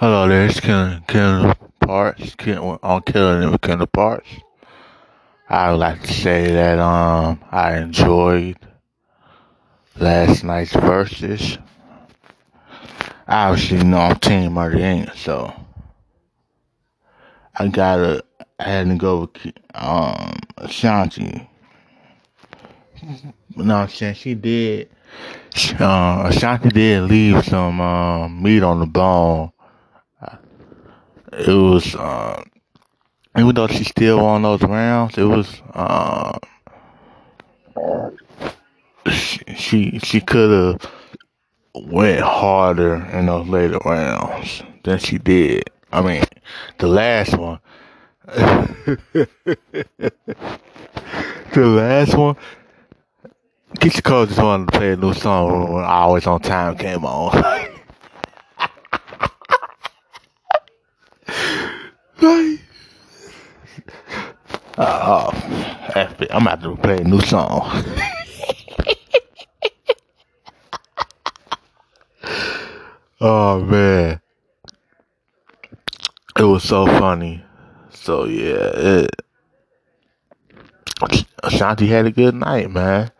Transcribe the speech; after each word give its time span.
Hello 0.00 0.26
there, 0.26 0.46
it's 0.46 0.58
Ken, 0.60 1.04
Ken 1.06 1.54
Parks, 1.78 2.34
Ken, 2.34 2.56
Killing 3.04 3.42
It 3.42 3.50
with 3.50 3.60
Kendall 3.60 3.86
Parks. 3.86 4.30
I 5.46 5.70
would 5.70 5.76
like 5.76 6.00
to 6.00 6.10
say 6.14 6.50
that 6.52 6.78
um 6.78 7.38
I 7.50 7.76
enjoyed 7.76 8.56
last 9.98 10.42
night's 10.42 10.72
verses. 10.72 11.58
Obviously, 13.28 13.76
you 13.76 13.84
know 13.84 13.98
I'm 13.98 14.16
Team 14.16 14.54
Murder 14.54 14.78
Inc., 14.78 15.14
so 15.16 15.52
I 17.56 17.68
gotta 17.68 18.24
I 18.58 18.70
had 18.70 18.88
to 18.88 18.94
go 18.94 19.28
with 19.34 19.52
um 19.74 20.32
Ashanti. 20.56 21.46
You 23.02 23.64
know 23.64 23.76
I'm 23.76 23.88
saying? 23.90 24.14
She 24.14 24.32
did. 24.32 24.88
Uh, 25.78 26.22
Ashanti 26.24 26.70
did 26.70 27.02
leave 27.02 27.44
some 27.44 27.82
um, 27.82 28.42
meat 28.42 28.62
on 28.62 28.80
the 28.80 28.86
bone. 28.86 29.52
It 31.32 31.48
was. 31.48 31.94
Uh, 31.94 32.42
even 33.36 33.54
though 33.54 33.68
she 33.68 33.84
still 33.84 34.18
won 34.18 34.42
those 34.42 34.62
rounds, 34.62 35.16
it 35.16 35.22
was 35.22 35.62
uh, 35.72 36.36
she 39.08 39.40
she, 39.54 39.98
she 40.00 40.20
could 40.20 40.50
have 40.50 40.92
went 41.86 42.20
harder 42.20 42.96
in 43.12 43.26
those 43.26 43.48
later 43.48 43.78
rounds 43.84 44.62
than 44.82 44.98
she 44.98 45.18
did. 45.18 45.70
I 45.92 46.02
mean, 46.02 46.24
the 46.78 46.88
last 46.88 47.36
one, 47.36 47.60
the 48.26 49.28
last 51.54 52.16
one, 52.16 52.36
Keyshia 53.76 54.02
Cole 54.02 54.26
just 54.26 54.42
wanted 54.42 54.72
to 54.72 54.78
play 54.78 54.92
a 54.92 54.96
new 54.96 55.14
song 55.14 55.72
when 55.72 55.84
Always 55.84 56.26
on 56.26 56.40
Time 56.40 56.76
came 56.76 57.04
on. 57.04 57.66
Oh, 64.82 65.28
F. 65.94 66.16
I'm 66.30 66.46
about 66.46 66.62
to 66.62 66.74
play 66.76 66.96
a 66.96 67.04
new 67.04 67.20
song. 67.20 67.68
oh 73.20 73.60
man, 73.62 74.22
it 76.38 76.42
was 76.44 76.62
so 76.62 76.86
funny. 76.86 77.44
So 77.90 78.24
yeah, 78.24 78.70
it, 78.72 79.10
Ashanti 81.42 81.86
had 81.86 82.06
a 82.06 82.10
good 82.10 82.34
night, 82.34 82.70
man. 82.70 83.10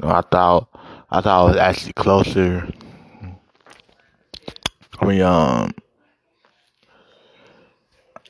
I 0.00 0.20
thought 0.22 0.68
I 1.12 1.20
thought 1.20 1.44
it 1.44 1.48
was 1.50 1.58
actually 1.58 1.92
closer. 1.92 2.68
I 4.98 5.04
mean, 5.06 5.22
um, 5.22 5.72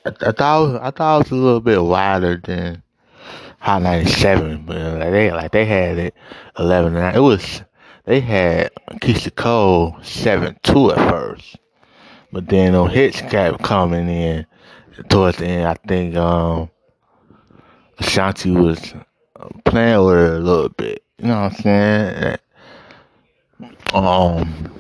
I, 0.07 0.29
I 0.29 0.33
thought 0.33 0.83
I 0.83 0.91
thought 0.91 1.17
it 1.17 1.25
was 1.25 1.31
a 1.33 1.35
little 1.35 1.61
bit 1.61 1.83
wider 1.83 2.41
than 2.43 2.83
Hot 3.59 3.83
97, 3.83 4.65
but 4.65 4.77
like 4.77 5.11
they 5.11 5.33
like 5.33 5.51
they 5.51 5.65
had 5.65 5.99
it 5.99 6.15
11 6.59 6.95
9. 6.95 7.15
It 7.15 7.19
was 7.19 7.63
they 8.05 8.21
had 8.21 8.71
Keyshia 9.01 9.35
Cole 9.35 9.97
7 10.03 10.57
2 10.63 10.93
at 10.93 11.11
first, 11.11 11.57
but 12.31 12.49
then 12.49 12.73
no 12.73 12.87
hits 12.87 13.21
kept 13.21 13.63
coming 13.65 14.09
in 14.09 14.47
towards 15.09 15.39
the 15.39 15.47
end. 15.47 15.67
I 15.67 15.75
think 15.75 16.15
um 16.15 16.71
Ashanti 17.99 18.53
was 18.53 18.95
playing 19.65 20.05
with 20.05 20.15
her 20.15 20.37
a 20.37 20.39
little 20.39 20.69
bit. 20.69 21.03
You 21.19 21.29
know 21.29 21.43
what 21.43 21.53
I'm 21.53 21.63
saying? 21.63 22.37
Um, 23.93 24.71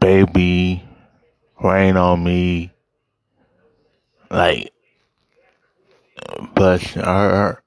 baby, 0.00 0.85
rain 1.62 1.96
on 1.96 2.22
me, 2.22 2.72
like, 4.30 4.72
but 6.54 6.82
her, 6.82 7.62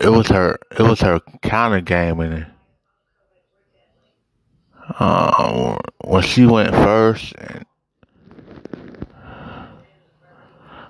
it 0.00 0.08
was 0.08 0.28
her, 0.28 0.58
it 0.78 0.82
was 0.82 1.00
her 1.00 1.20
counter 1.42 1.80
game 1.80 2.20
in 2.20 2.32
it. 2.32 2.46
Um, 5.00 5.78
when 6.04 6.22
she 6.22 6.46
went 6.46 6.70
first, 6.70 7.34
and 7.38 7.64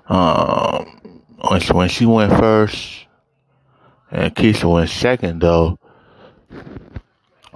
um, 0.07 1.21
when 1.49 1.59
she, 1.61 1.73
when 1.73 1.89
she 1.89 2.05
went 2.05 2.33
first, 2.33 3.07
and 4.11 4.35
Keyshia 4.35 4.71
went 4.71 4.89
second, 4.89 5.41
though. 5.41 5.79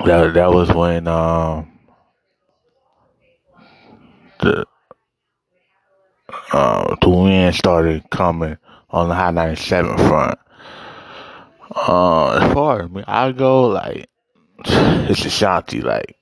That 0.06 0.34
that 0.36 0.52
was 0.52 0.72
when 0.72 1.08
um 1.08 1.78
the 4.40 4.66
uh 6.52 6.96
the 7.02 7.10
wind 7.10 7.56
started 7.56 8.10
coming 8.10 8.58
on 8.90 9.10
the 9.10 9.16
high 9.16 9.32
ninety 9.32 9.62
seven 9.62 9.98
front. 9.98 10.40
Uh, 11.76 12.40
as 12.42 12.54
far 12.54 12.84
as 12.84 12.90
me, 12.90 13.04
I 13.08 13.32
go 13.32 13.68
like 13.68 14.10
it's 14.66 15.26
Ashanti, 15.26 15.82
like 15.82 16.18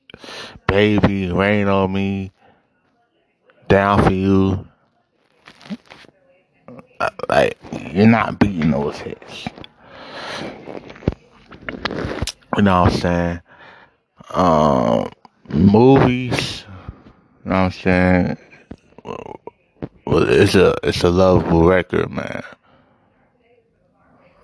baby, 0.68 1.32
rain 1.32 1.68
on 1.68 1.92
me, 1.94 2.32
down 3.68 4.04
for 4.04 4.14
you. 4.14 4.68
Like 7.30 7.58
you're 7.94 8.08
not 8.08 8.40
beating 8.40 8.72
those 8.72 8.98
hits. 8.98 9.48
You 12.56 12.64
know 12.64 12.82
what 12.84 12.94
I'm 12.94 13.00
saying? 13.00 13.42
Um, 14.32 15.12
movies. 15.50 16.66
You 17.46 17.52
know 17.52 17.56
what 17.56 17.66
I'm 17.66 17.72
saying? 17.72 18.38
Well, 20.18 20.30
it's 20.30 20.56
a 20.56 20.74
it's 20.82 21.04
a 21.04 21.12
lovable 21.12 21.68
record, 21.68 22.10
man. 22.10 22.42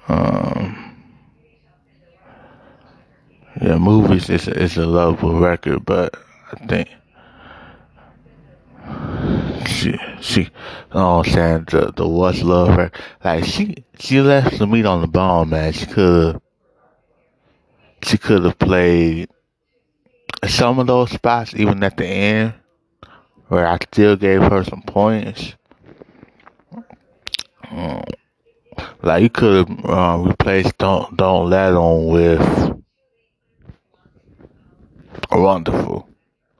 Um, 0.07 1.03
yeah, 3.59 3.79
movies 3.79 4.29
is 4.29 4.47
a, 4.47 4.63
it's 4.63 4.77
a 4.77 4.85
lovable 4.85 5.39
record, 5.39 5.83
but 5.83 6.15
I 6.51 6.65
think 6.67 6.89
she 9.65 9.97
she, 10.21 10.41
you 10.41 10.49
know 10.93 11.17
what 11.17 11.27
I'm 11.27 11.33
saying? 11.33 11.65
The 11.71 11.91
the 11.91 12.07
what's 12.07 12.43
love 12.43 12.77
record, 12.77 13.01
like 13.23 13.43
she 13.43 13.83
she 13.97 14.21
left 14.21 14.59
the 14.59 14.67
meat 14.67 14.85
on 14.85 15.01
the 15.01 15.07
bone, 15.07 15.49
man. 15.49 15.73
She 15.73 15.87
could 15.87 16.39
she 18.03 18.19
could 18.19 18.45
have 18.45 18.59
played 18.59 19.27
some 20.47 20.77
of 20.77 20.85
those 20.85 21.09
spots 21.09 21.55
even 21.55 21.83
at 21.83 21.97
the 21.97 22.05
end 22.05 22.53
where 23.47 23.65
I 23.65 23.79
still 23.91 24.15
gave 24.15 24.43
her 24.43 24.63
some 24.63 24.83
points. 24.83 25.55
Um, 27.73 28.03
like 29.01 29.23
you 29.23 29.29
could 29.29 29.67
have 29.67 29.85
uh, 29.85 30.17
replaced 30.19 30.77
"Don't 30.77 31.17
Don't 31.17 31.49
Let 31.49 31.73
On" 31.73 32.07
with 32.07 32.83
"Wonderful." 35.31 36.07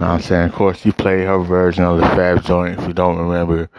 I'm 0.00 0.20
saying? 0.20 0.48
Of 0.48 0.54
course, 0.54 0.84
you 0.84 0.92
play 0.92 1.24
her 1.24 1.38
version 1.38 1.84
of 1.84 1.98
the 1.98 2.06
Fab 2.06 2.44
Joint. 2.44 2.80
If 2.80 2.86
you 2.86 2.92
don't 2.92 3.18
remember, 3.18 3.70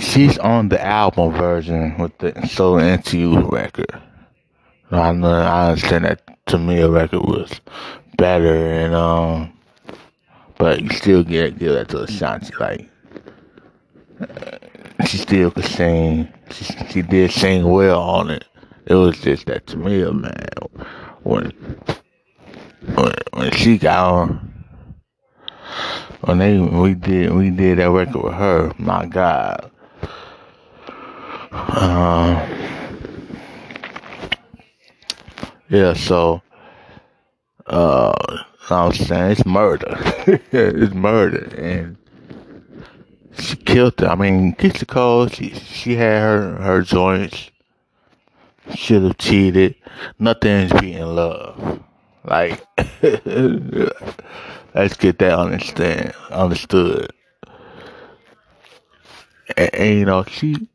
she's 0.00 0.38
on 0.38 0.68
the 0.68 0.82
album 0.84 1.32
version 1.32 1.98
with 1.98 2.16
the 2.18 2.46
"So 2.48 2.78
Into 2.78 3.18
You" 3.18 3.40
record. 3.48 3.92
I 4.90 5.12
know, 5.12 5.32
I 5.32 5.70
understand 5.70 6.04
that 6.04 6.22
Tamia 6.46 6.92
record 6.92 7.22
was 7.22 7.60
better, 8.16 8.54
and 8.54 8.94
um, 8.94 9.52
but 10.58 10.80
you 10.82 10.90
still 10.90 11.24
get 11.24 11.58
give 11.58 11.72
that 11.72 11.88
to 11.90 12.02
Ashanti. 12.02 12.52
Like 12.58 12.88
she 15.06 15.18
still 15.18 15.50
could 15.50 15.64
sing. 15.64 16.32
She, 16.50 16.64
she 16.90 17.02
did 17.02 17.30
sing 17.30 17.64
well 17.68 18.00
on 18.00 18.30
it. 18.30 18.44
It 18.86 18.94
was 18.94 19.20
just 19.20 19.46
that 19.46 19.66
Tamia 19.66 20.12
man 20.12 20.82
when 21.22 21.50
when, 22.94 23.14
when 23.32 23.52
she 23.52 23.78
got 23.78 24.12
on 24.12 24.52
when 26.22 26.38
they 26.38 26.58
we 26.58 26.94
did 26.94 27.32
we 27.32 27.50
did 27.50 27.78
that 27.78 27.90
record 27.90 28.22
with 28.22 28.34
her. 28.34 28.72
My 28.78 29.06
God. 29.06 29.70
Um, 31.52 32.36
yeah. 35.68 35.92
So 35.94 36.42
uh, 37.66 38.14
I'm 38.70 38.92
saying 38.92 39.32
it's 39.32 39.46
murder. 39.46 39.96
it's 40.52 40.94
murder, 40.94 41.54
and 41.56 41.96
she 43.38 43.56
killed 43.56 44.02
it. 44.02 44.08
I 44.08 44.14
mean, 44.14 44.54
Keyshia 44.54 44.86
Cole. 44.86 45.28
She 45.28 45.50
she 45.50 45.94
had 45.94 46.20
her 46.20 46.56
her 46.56 46.82
joints. 46.82 47.50
Should 48.74 49.02
have 49.02 49.18
cheated. 49.18 49.74
Nothing's 50.18 50.72
beating 50.72 51.02
love. 51.02 51.82
Like, 52.24 52.64
let's 54.74 54.96
get 54.96 55.18
that 55.18 55.38
understand 55.38 56.14
understood. 56.30 57.12
And, 59.56 59.74
and 59.74 59.98
you 59.98 60.04
know, 60.04 60.24
she 60.24 60.68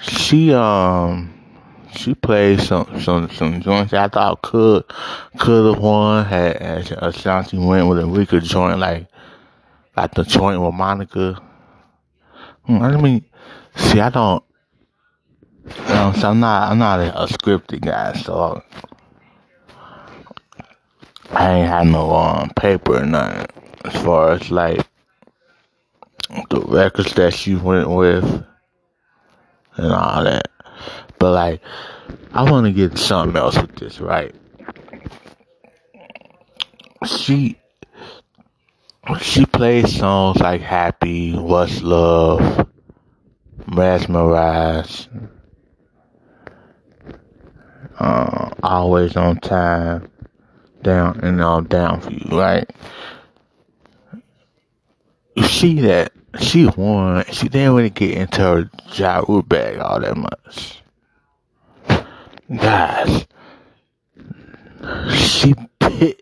she 0.00 0.52
um 0.52 1.34
she 1.96 2.14
played 2.14 2.60
some 2.60 3.00
some 3.00 3.30
some 3.30 3.60
joints 3.60 3.92
I 3.92 4.08
thought 4.08 4.42
could 4.42 4.84
could 5.38 5.74
have 5.74 5.82
won 5.82 6.24
had, 6.24 6.60
had 6.60 6.92
Ashanti 7.02 7.58
went 7.58 7.88
with 7.88 7.98
a 7.98 8.06
weaker 8.06 8.40
joint 8.40 8.78
like 8.78 9.08
like 9.96 10.14
the 10.14 10.24
joint 10.24 10.60
with 10.60 10.74
Monica. 10.74 11.40
I 12.68 12.96
mean, 13.00 13.24
see, 13.76 14.00
I 14.00 14.10
don't. 14.10 14.42
So 15.68 16.30
I'm 16.30 16.40
not 16.40 16.70
I'm 16.70 16.78
not 16.78 17.00
a, 17.00 17.26
scripted 17.32 17.80
guy, 17.80 18.12
so 18.14 18.62
I 21.30 21.52
ain't 21.52 21.68
had 21.68 21.86
no 21.86 22.10
um, 22.12 22.50
paper 22.50 22.98
or 22.98 23.06
nothing 23.06 23.46
as 23.84 23.96
far 24.02 24.32
as 24.32 24.50
like 24.50 24.86
the 26.50 26.60
records 26.60 27.14
that 27.14 27.34
she 27.34 27.54
went 27.54 27.88
with 27.88 28.24
and 29.76 29.92
all 29.92 30.24
that. 30.24 30.50
But 31.18 31.32
like, 31.32 31.60
I 32.32 32.50
want 32.50 32.66
to 32.66 32.72
get 32.72 32.98
something 32.98 33.36
else 33.36 33.56
with 33.56 33.74
this, 33.76 34.00
right? 34.00 34.34
She 37.06 37.58
she 39.20 39.44
plays 39.46 39.96
songs 39.96 40.40
like 40.40 40.60
Happy, 40.60 41.36
What's 41.36 41.82
Love, 41.82 42.68
Mesmerize, 43.66 45.08
uh, 47.98 48.50
Always 48.62 49.16
on 49.16 49.36
Time 49.40 50.10
down 50.82 51.20
and 51.20 51.40
all 51.42 51.62
down 51.62 52.00
for 52.00 52.12
you, 52.12 52.38
right? 52.38 52.68
You 55.34 55.44
see 55.44 55.80
that 55.80 56.12
she 56.38 56.66
won. 56.66 57.24
She 57.32 57.48
didn't 57.48 57.74
really 57.74 57.90
get 57.90 58.16
into 58.16 58.40
her 58.40 59.42
bag 59.42 59.78
all 59.78 60.00
that 60.00 60.16
much. 60.16 60.82
Guys, 62.56 63.26
she 65.10 65.54
pit. 65.80 66.20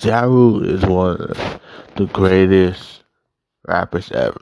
Ja 0.00 0.22
Rule 0.22 0.64
is 0.64 0.84
one 0.84 1.16
of 1.16 1.18
the 1.18 1.60
greatest 2.06 3.02
rappers 3.66 4.10
ever. 4.12 4.38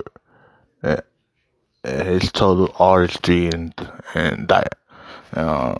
And 0.83 1.03
his 1.85 2.33
total 2.33 2.75
artistry 2.79 3.47
and 3.47 3.73
and 4.15 4.49
that 4.49 4.79
um, 5.35 5.79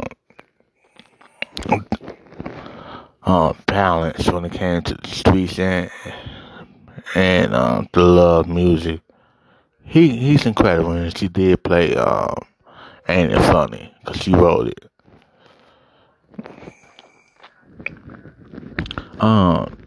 uh, 3.25 3.53
balance 3.67 4.29
when 4.29 4.45
it 4.45 4.53
came 4.53 4.83
to 4.83 4.95
the 4.95 5.09
streets 5.09 5.59
and 5.59 5.91
and 7.15 7.55
um, 7.55 7.89
the 7.93 8.03
love 8.03 8.49
music. 8.49 9.01
He 9.83 10.17
he's 10.17 10.47
incredible, 10.47 10.93
and 10.93 11.17
she 11.17 11.29
did 11.29 11.63
play 11.63 11.95
um, 11.97 12.35
"Ain't 13.09 13.33
It 13.33 13.41
Funny" 13.41 13.95
because 14.05 14.21
she 14.21 14.33
wrote 14.35 14.69
it. 14.69 14.85
Um, 19.21 19.86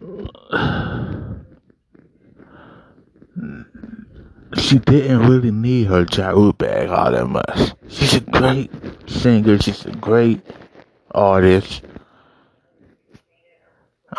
she 4.70 4.78
didn't 4.78 5.26
really 5.28 5.50
need 5.50 5.88
her 5.88 6.06
Ja 6.12 6.52
bag 6.52 6.90
all 6.90 7.10
that 7.10 7.26
much. 7.26 7.72
She's 7.88 8.14
a 8.14 8.20
great 8.20 8.70
singer. 9.08 9.58
She's 9.58 9.84
a 9.84 9.90
great 9.90 10.40
artist. 11.10 11.82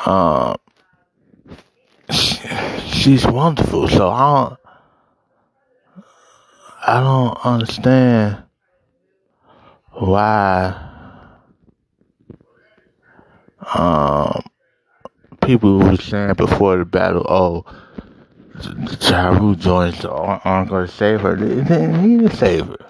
Um, 0.06 0.58
she's 2.10 3.26
wonderful. 3.26 3.88
So 3.88 4.10
I 4.10 4.58
don't, 5.96 6.06
I 6.86 7.00
don't 7.00 7.46
understand 7.46 8.44
why 9.94 10.90
um 13.74 14.44
people 15.42 15.80
were 15.80 15.96
saying 15.96 16.34
before 16.34 16.76
the 16.76 16.84
battle, 16.84 17.26
oh, 17.30 17.66
Ja 18.66 19.54
joins 19.56 20.06
aren't 20.06 20.70
going 20.70 20.88
to 20.88 20.92
save 20.92 21.22
her. 21.22 21.36
They 21.36 21.64
didn't 21.64 22.02
need 22.02 22.30
to 22.30 22.36
save 22.36 22.68
her. 22.68 22.88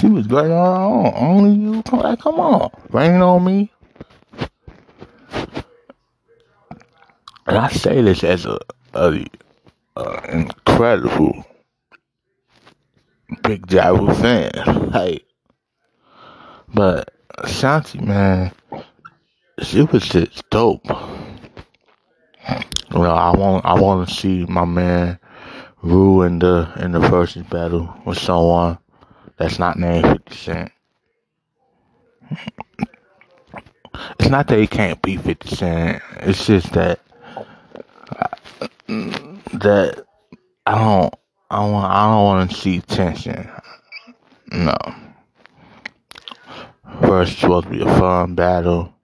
She 0.00 0.06
was 0.08 0.26
great 0.26 0.50
on 0.50 0.50
her 0.50 0.82
own. 0.82 1.12
Only 1.16 1.50
you, 1.58 1.82
come, 1.82 2.00
like, 2.00 2.20
come 2.20 2.40
on, 2.40 2.70
rain 2.90 3.20
on 3.20 3.44
me. 3.44 3.72
And 7.46 7.58
I 7.58 7.68
say 7.68 8.00
this 8.00 8.22
as 8.22 8.46
a, 8.46 8.58
a, 8.94 9.24
a 9.96 10.30
incredible 10.30 11.44
big 13.42 13.70
Ja 13.70 13.96
fan. 14.14 14.52
Like, 14.90 15.24
but 16.68 17.12
Shanti, 17.44 18.00
man, 18.00 18.52
she 19.62 19.82
was 19.82 20.04
just 20.04 20.48
dope. 20.50 20.86
Know, 22.90 23.04
I 23.04 23.30
want 23.36 23.64
I 23.64 23.74
want 23.80 24.08
to 24.08 24.14
see 24.14 24.44
my 24.46 24.64
man 24.64 25.18
Rule 25.82 26.22
in 26.22 26.38
the 26.38 26.72
in 26.76 26.92
the 26.92 27.00
versus 27.00 27.42
battle 27.42 27.92
with 28.06 28.16
someone 28.16 28.78
that's 29.36 29.58
not 29.58 29.76
named 29.76 30.06
Fifty 30.06 30.36
Cent. 30.36 30.72
It's 34.20 34.28
not 34.28 34.46
that 34.46 34.60
he 34.60 34.68
can't 34.68 35.02
beat 35.02 35.22
Fifty 35.22 35.56
Cent. 35.56 36.00
It's 36.18 36.46
just 36.46 36.72
that 36.74 37.00
that 38.86 40.06
I 40.66 40.78
don't 40.78 41.14
I 41.50 41.68
want 41.68 41.92
I 41.92 42.06
don't 42.06 42.24
want 42.24 42.50
to 42.50 42.56
see 42.56 42.80
tension. 42.80 43.50
No. 44.52 44.76
First 47.00 47.40
supposed 47.40 47.66
to 47.66 47.70
be 47.72 47.82
a 47.82 47.86
fun 47.86 48.36
battle. 48.36 48.94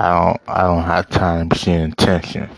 I 0.00 0.08
don't 0.08 0.40
I 0.48 0.62
don't 0.62 0.82
have 0.84 1.10
time 1.10 1.50
to 1.50 1.58
see 1.58 1.92
tension. 1.98 2.48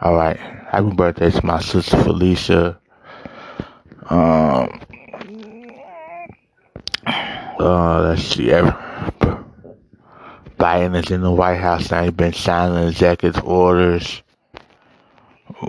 All 0.00 0.14
right. 0.14 0.38
Happy 0.38 0.90
birthday 0.92 1.30
to 1.30 1.44
my 1.44 1.60
sister 1.60 2.02
Felicia. 2.02 2.80
Um. 4.08 4.80
Uh, 7.60 8.00
let's 8.00 8.22
see. 8.22 8.46
Biden 10.58 11.04
is 11.04 11.10
in 11.10 11.20
the 11.20 11.30
White 11.30 11.60
House 11.60 11.90
now. 11.90 12.04
He's 12.04 12.12
been 12.12 12.32
signing 12.32 12.88
executive 12.88 13.44
orders. 13.44 14.22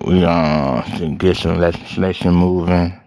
We 0.06 0.24
uh 0.24 0.82
get 1.18 1.36
some 1.36 1.60
legislation 1.60 2.34
moving. 2.34 2.98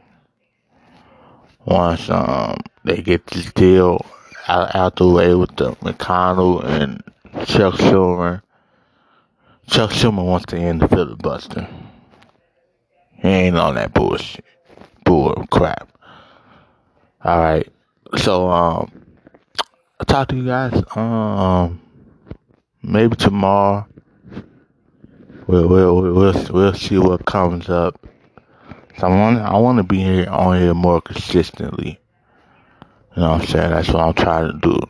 Once 1.64 2.10
um 2.10 2.60
they 2.84 3.00
get 3.00 3.26
this 3.28 3.50
deal 3.54 4.04
out, 4.46 4.74
out 4.74 4.96
the 4.96 5.08
way 5.08 5.34
with 5.34 5.56
the 5.56 5.72
McConnell 5.76 6.62
and 6.64 7.02
Chuck 7.46 7.74
Schumer. 7.74 8.42
Chuck 9.66 9.90
Schumer 9.90 10.24
wants 10.24 10.46
to 10.46 10.56
end 10.56 10.80
the 10.80 10.88
filibuster. 10.88 11.68
He 13.14 13.28
ain't 13.28 13.56
on 13.56 13.74
that 13.74 13.92
bullshit. 13.94 14.44
Bull 15.04 15.46
crap. 15.50 15.90
Alright. 17.24 17.68
So 18.16 18.48
um 18.48 18.90
I'll 20.00 20.06
talk 20.06 20.28
to 20.28 20.36
you 20.36 20.46
guys 20.46 20.82
um 20.96 21.80
maybe 22.82 23.16
tomorrow. 23.16 23.86
We'll 25.46 25.68
we'll 25.68 26.02
we'll, 26.12 26.46
we'll 26.50 26.74
see 26.74 26.98
what 26.98 27.24
comes 27.24 27.68
up. 27.68 28.06
So 28.98 29.06
I 29.06 29.10
want 29.10 29.38
I 29.38 29.56
want 29.58 29.78
to 29.78 29.84
be 29.84 29.98
here 29.98 30.28
on 30.28 30.60
here 30.60 30.74
more 30.74 31.00
consistently. 31.00 32.00
You 33.16 33.22
know 33.22 33.32
what 33.32 33.42
I'm 33.42 33.46
saying? 33.46 33.70
That's 33.70 33.88
what 33.88 34.02
I'm 34.02 34.14
trying 34.14 34.52
to 34.52 34.58
do. 34.58 34.80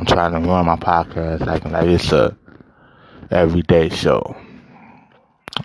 I'm 0.00 0.06
trying 0.06 0.32
to 0.32 0.38
run 0.48 0.64
my 0.64 0.76
podcast 0.76 1.44
like 1.44 1.62
like 1.66 1.86
it's 1.86 2.10
a 2.10 2.34
everyday 3.30 3.90
show. 3.90 4.34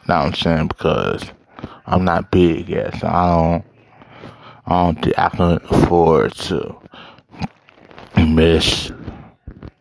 Now 0.10 0.24
I'm 0.24 0.34
saying? 0.34 0.68
Because 0.68 1.24
I'm 1.86 2.04
not 2.04 2.32
big 2.32 2.68
yet, 2.68 3.00
so 3.00 3.08
I 3.08 3.34
don't 3.34 3.66
I 4.66 4.84
don't 4.84 5.02
think 5.02 5.18
I 5.18 5.30
can 5.30 5.60
afford 5.70 6.34
to 6.36 6.76
miss 8.18 8.92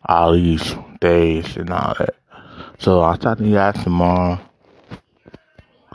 all 0.05 0.31
these 0.31 0.73
days 1.01 1.57
and 1.57 1.69
all 1.71 1.93
that. 1.99 2.15
So 2.79 3.01
I'll 3.01 3.17
talk 3.17 3.39
to 3.39 3.43
you 3.43 3.55
guys 3.55 3.83
tomorrow. 3.83 4.39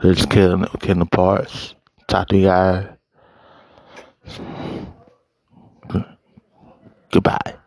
Just 0.03 0.29
killing 0.29 0.67
killing 0.81 0.99
the 0.99 1.07
parts. 1.07 1.77
Talk 2.09 2.29
to 2.29 2.37
you 2.37 2.45
guys. 2.49 2.89
Goodbye. 7.11 7.60